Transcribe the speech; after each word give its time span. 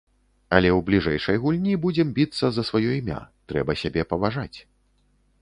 Але 0.59 0.69
ў 0.69 0.79
бліжэйшай 0.87 1.37
гульні 1.43 1.75
будзем 1.83 2.15
біцца 2.17 2.51
за 2.57 2.63
сваё 2.71 2.91
імя, 3.01 3.19
трэба 3.53 3.77
сябе 3.85 4.01
паважаць. 4.17 4.57